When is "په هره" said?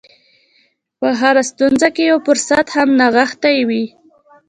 0.99-1.43